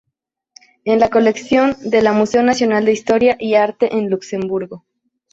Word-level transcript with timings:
Es 0.83 0.93
en 0.95 0.99
la 0.99 1.11
colección 1.11 1.77
de 1.85 2.01
la 2.01 2.11
Museo 2.11 2.41
Nacional 2.41 2.85
de 2.85 2.91
Historia 2.91 3.37
y 3.39 3.53
Arte 3.53 3.95
en 3.95 4.09
Luxemburgo. 4.09 4.83